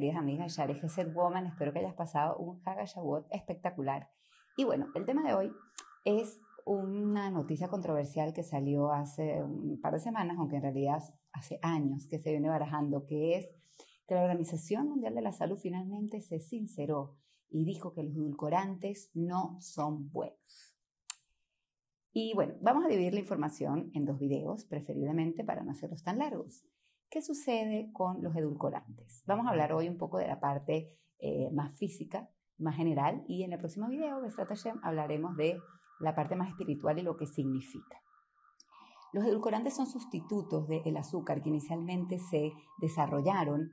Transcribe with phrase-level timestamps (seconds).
[0.00, 1.44] queridas amigas de Share Gesed Woman.
[1.44, 4.08] Espero que hayas pasado un Haga Shavuot espectacular.
[4.56, 5.52] Y bueno, el tema de hoy
[6.06, 11.02] es una noticia controversial que salió hace un par de semanas, aunque en realidad
[11.32, 13.50] hace años que se viene barajando, que es
[14.08, 17.18] que la Organización Mundial de la Salud finalmente se sinceró
[17.50, 20.74] y dijo que los edulcorantes no son buenos.
[22.10, 26.16] Y bueno, vamos a dividir la información en dos videos, preferiblemente para no hacerlos tan
[26.16, 26.64] largos.
[27.10, 29.24] ¿Qué sucede con los edulcorantes?
[29.26, 33.42] Vamos a hablar hoy un poco de la parte eh, más física, más general, y
[33.42, 35.58] en el próximo video, de Hashem, hablaremos de
[35.98, 38.00] la parte más espiritual y lo que significa.
[39.12, 43.72] Los edulcorantes son sustitutos del azúcar que inicialmente se desarrollaron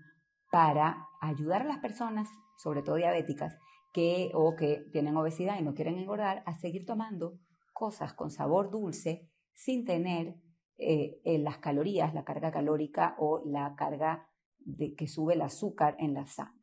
[0.52, 2.28] para ayudar a las personas,
[2.58, 3.56] sobre todo diabéticas,
[3.94, 7.38] que, o que tienen obesidad y no quieren engordar, a seguir tomando
[7.72, 10.38] cosas con sabor dulce sin tener
[10.80, 14.28] eh, las calorías, la carga calórica o la carga
[14.60, 16.54] de que sube el azúcar en la sangre.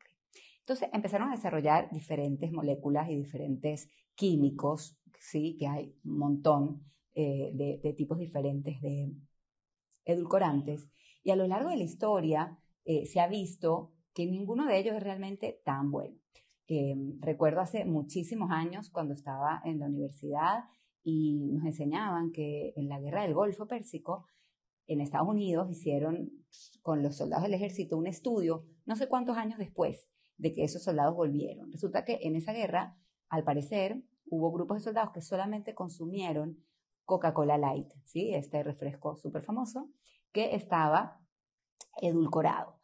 [0.59, 7.51] Entonces empezaron a desarrollar diferentes moléculas y diferentes químicos, sí, que hay un montón eh,
[7.53, 9.11] de, tipos diferentes de
[10.05, 10.87] edulcorantes.
[11.23, 14.95] Y a lo largo de la historia eh, se ha visto que ninguno de ellos
[14.95, 16.17] es realmente tan bueno.
[17.19, 20.63] recuerdo hace muchísimos años cuando estaba en la universidad
[21.05, 24.25] y nos enseñaban que en la guerra del Golfo Pérsico,
[24.87, 26.31] en Estados Unidos hicieron
[26.81, 30.83] con los soldados del ejército un estudio, no sé cuántos años después de que esos
[30.83, 31.71] soldados volvieron.
[31.71, 32.97] Resulta que en esa guerra,
[33.29, 36.63] al parecer, hubo grupos de soldados que solamente consumieron
[37.05, 38.33] Coca-Cola Light, ¿sí?
[38.33, 39.91] este refresco súper famoso,
[40.31, 41.21] que estaba
[42.01, 42.79] edulcorado.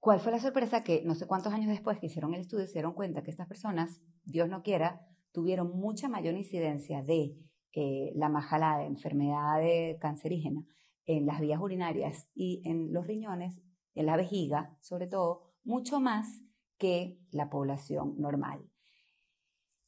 [0.00, 0.82] ¿Cuál fue la sorpresa?
[0.82, 3.46] Que no sé cuántos años después que hicieron el estudio se dieron cuenta que estas
[3.46, 5.07] personas, Dios no quiera,
[5.38, 7.36] tuvieron mucha mayor incidencia de
[7.72, 9.60] eh, la majalada, enfermedad
[10.00, 10.66] cancerígena
[11.06, 13.62] en las vías urinarias y en los riñones,
[13.94, 16.42] en la vejiga, sobre todo, mucho más
[16.76, 18.68] que la población normal.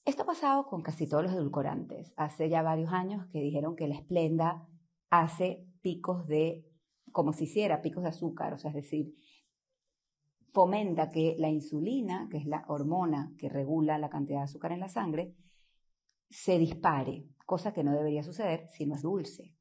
[0.05, 2.15] Esto ha pasado con casi todos los edulcorantes.
[2.17, 4.69] Hace ya varios años que dijeron que la esplenda
[5.11, 6.65] hace picos de,
[7.11, 9.15] como si hiciera picos de azúcar, o sea, es decir,
[10.53, 14.81] fomenta que la insulina, que es la hormona que regula la cantidad de azúcar en
[14.81, 15.35] la sangre,
[16.29, 19.57] se dispare, cosa que no debería suceder si no es dulce.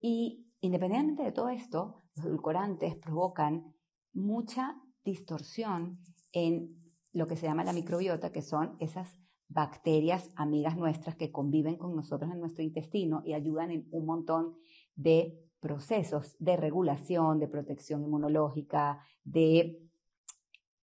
[0.00, 3.74] Y independientemente de todo esto, los edulcorantes provocan
[4.12, 6.00] mucha distorsión
[6.32, 6.80] en
[7.12, 9.16] lo que se llama la microbiota, que son esas
[9.48, 14.54] bacterias amigas nuestras que conviven con nosotros en nuestro intestino y ayudan en un montón
[14.94, 19.89] de procesos de regulación, de protección inmunológica, de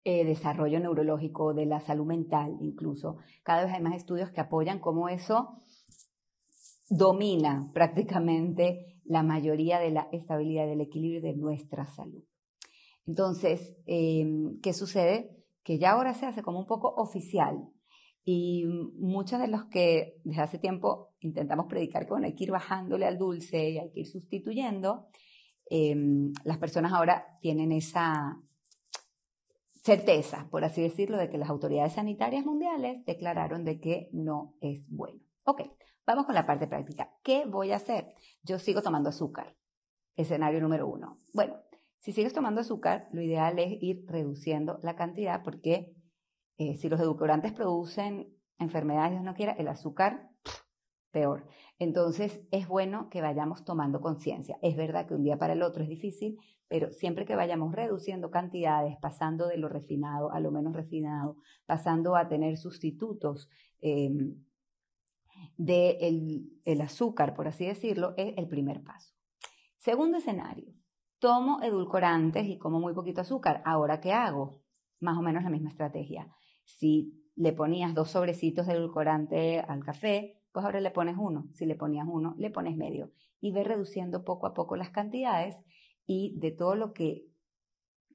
[0.10, 3.18] eh, desarrollo neurológico, de la salud mental incluso.
[3.44, 5.62] Cada vez hay más estudios que apoyan cómo eso
[6.90, 12.24] domina prácticamente la mayoría de la estabilidad del equilibrio de nuestra salud.
[13.06, 15.30] Entonces, em, ¿qué sucede?
[15.62, 17.68] Que ya ahora se hace como un poco oficial
[18.24, 18.64] y
[18.98, 23.06] muchos de los que desde hace tiempo intentamos predicar que bueno, hay que ir bajándole
[23.06, 25.10] al dulce y hay que ir sustituyendo,
[25.70, 28.38] em, las personas ahora tienen esa,
[29.88, 34.86] certeza, por así decirlo, de que las autoridades sanitarias mundiales declararon de que no es
[34.90, 35.22] bueno.
[35.46, 35.62] Ok,
[36.06, 37.14] vamos con la parte práctica.
[37.24, 38.14] ¿Qué voy a hacer?
[38.44, 39.56] Yo sigo tomando azúcar.
[40.18, 41.16] Escenario número uno.
[41.34, 41.56] Bueno,
[42.00, 45.96] si sigues tomando azúcar, lo ideal es ir reduciendo la cantidad porque
[46.58, 48.28] eh, si los edulcorantes producen
[48.60, 50.30] enfermedades, Dios no quiera, el azúcar
[51.80, 54.58] Entonces es bueno que vayamos tomando conciencia.
[54.62, 58.30] Es verdad que un día para el otro es difícil, pero siempre que vayamos reduciendo
[58.32, 64.42] cantidades, pasando de lo refinado a lo menos refinado, pasando a tener sustitutos del
[65.58, 69.14] de el azúcar, por así decirlo, es el primer paso.
[69.78, 70.74] Segundo escenario,
[71.20, 73.62] tomo edulcorantes y como muy poquito azúcar.
[73.66, 74.64] Ahora, ¿qué hago?
[75.00, 76.28] Más o menos la misma estrategia.
[76.66, 81.48] Si le ponías dos sobrecitos de edulcorante al café, pues ahora le pones uno.
[81.54, 83.12] Si le ponías uno, le pones medio.
[83.40, 85.56] Y ve reduciendo poco a poco las cantidades
[86.08, 87.28] y de todo lo que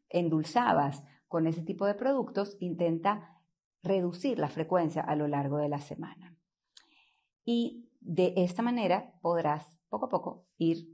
[0.08, 3.40] endulzabas con ese tipo de productos, intenta
[3.84, 6.36] reducir la frecuencia a lo largo de la semana.
[7.44, 10.88] Y de esta manera podrás poco a poco ir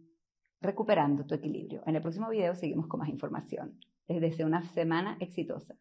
[0.61, 1.83] recuperando tu equilibrio.
[1.87, 3.81] En el próximo video seguimos con más información.
[4.07, 5.79] Les deseo una semana exitosa.